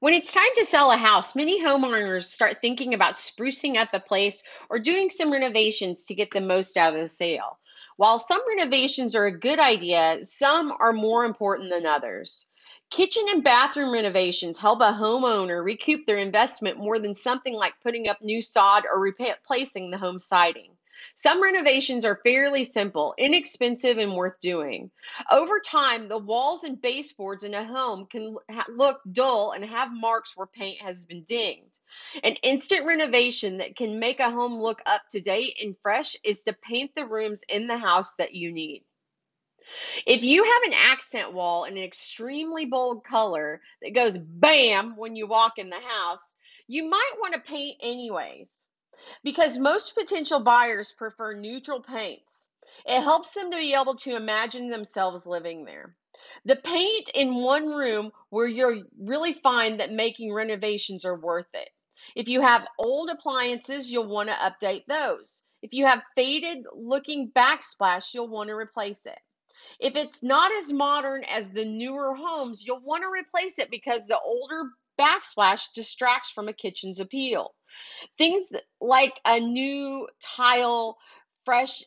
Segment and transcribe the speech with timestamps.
[0.00, 3.98] When it's time to sell a house, many homeowners start thinking about sprucing up a
[3.98, 7.58] place or doing some renovations to get the most out of the sale.
[7.96, 12.46] While some renovations are a good idea, some are more important than others.
[12.90, 18.08] Kitchen and bathroom renovations help a homeowner recoup their investment more than something like putting
[18.08, 20.77] up new sod or replacing the home siding.
[21.14, 24.90] Some renovations are fairly simple, inexpensive, and worth doing.
[25.30, 28.36] Over time, the walls and baseboards in a home can
[28.68, 31.80] look dull and have marks where paint has been dinged.
[32.22, 36.44] An instant renovation that can make a home look up to date and fresh is
[36.44, 38.84] to paint the rooms in the house that you need.
[40.06, 45.14] If you have an accent wall in an extremely bold color that goes bam when
[45.14, 46.34] you walk in the house,
[46.66, 48.50] you might want to paint anyways
[49.22, 52.48] because most potential buyers prefer neutral paints.
[52.86, 55.96] It helps them to be able to imagine themselves living there.
[56.44, 61.68] The paint in one room where you'll really find that making renovations are worth it.
[62.14, 65.42] If you have old appliances, you'll want to update those.
[65.62, 69.18] If you have faded looking backsplash, you'll want to replace it.
[69.80, 74.06] If it's not as modern as the newer homes, you'll want to replace it because
[74.06, 77.54] the older backsplash distracts from a kitchen's appeal.
[78.16, 78.48] Things
[78.80, 80.98] like a new tile,
[81.44, 81.82] fresh,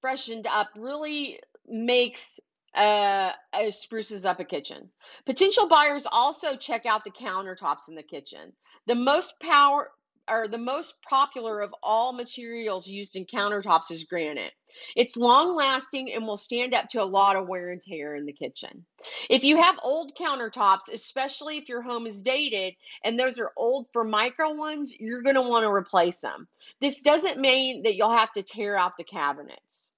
[0.00, 2.40] freshened up, really makes
[2.74, 4.90] uh, uh, spruces up a kitchen.
[5.26, 8.52] Potential buyers also check out the countertops in the kitchen.
[8.86, 9.90] The most power
[10.30, 14.52] or the most popular of all materials used in countertops is granite.
[14.96, 18.26] It's long lasting and will stand up to a lot of wear and tear in
[18.26, 18.84] the kitchen.
[19.28, 23.86] If you have old countertops, especially if your home is dated and those are old
[23.92, 26.48] Formica ones, you're going to want to replace them.
[26.80, 29.90] This doesn't mean that you'll have to tear out the cabinets.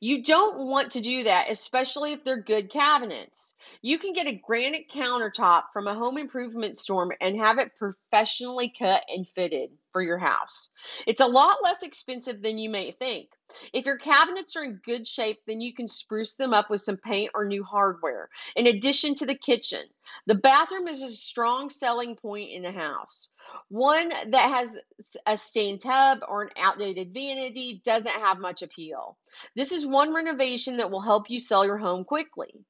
[0.00, 3.54] You don't want to do that, especially if they're good cabinets.
[3.82, 8.72] You can get a granite countertop from a home improvement store and have it professionally
[8.78, 10.68] cut and fitted for your house.
[11.06, 13.28] It's a lot less expensive than you may think.
[13.72, 16.96] If your cabinets are in good shape, then you can spruce them up with some
[16.96, 18.28] paint or new hardware.
[18.56, 19.84] In addition to the kitchen,
[20.26, 23.28] the bathroom is a strong selling point in a house.
[23.68, 24.78] One that has
[25.26, 29.18] a stained tub or an outdated vanity doesn't have much appeal.
[29.54, 32.64] This is one renovation that will help you sell your home quickly.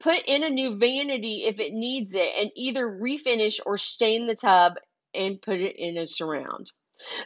[0.00, 4.34] Put in a new vanity if it needs it and either refinish or stain the
[4.34, 4.74] tub
[5.14, 6.70] and put it in a surround.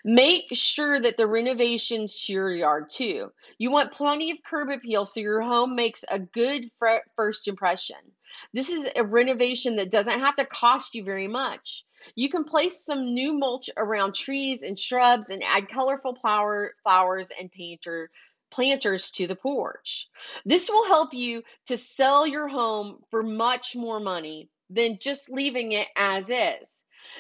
[0.05, 3.33] Make sure that the renovations to your yard too.
[3.59, 6.71] You want plenty of curb appeal so your home makes a good
[7.17, 7.97] first impression.
[8.53, 11.85] This is a renovation that doesn't have to cost you very much.
[12.15, 17.31] You can place some new mulch around trees and shrubs and add colorful flower, flowers
[17.39, 18.11] and painter
[18.51, 20.07] planters to the porch.
[20.45, 25.73] This will help you to sell your home for much more money than just leaving
[25.73, 26.69] it as is.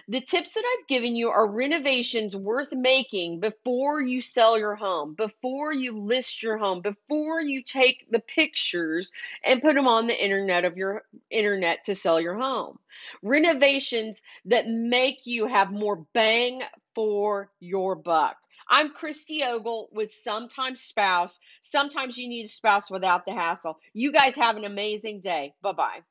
[0.08, 5.14] The tips that I've given you are renovations worth making before you sell your home,
[5.14, 9.12] before you list your home, before you take the pictures
[9.44, 12.78] and put them on the internet of your internet to sell your home.
[13.22, 16.62] Renovations that make you have more bang
[16.94, 18.36] for your buck.
[18.68, 21.40] I'm Christy Ogle with Sometimes Spouse.
[21.62, 23.78] Sometimes you need a spouse without the hassle.
[23.92, 25.54] You guys have an amazing day.
[25.62, 26.04] Bye bye.